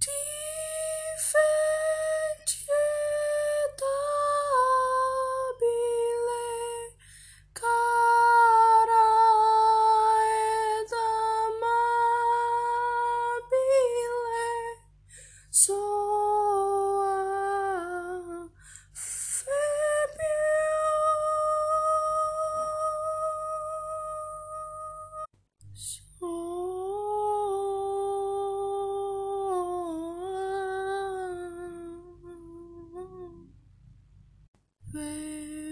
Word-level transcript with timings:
Defense. 0.00 1.49
Where 34.92 35.69